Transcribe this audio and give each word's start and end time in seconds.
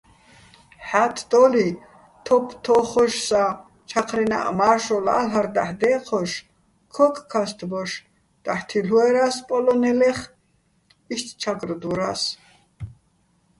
ჰ̦ა́თდოლიჼ 0.87 1.67
თოფთო́ხოშსაჼ 2.25 3.43
ჩაჴრენაჸ 3.89 4.45
მა́რშოლალ'არ 4.57 5.47
დაჰ̦ 5.55 5.75
დე́ჴოშ, 5.79 6.31
ქოკქასტბოშ 6.95 7.91
დაჰ̦ 8.45 8.63
თილ'უერა́ს 8.67 9.37
პოლო́ნელეხ, 9.47 10.19
იშტ 11.13 11.27
"ჩა́გროდვორას". 11.41 12.23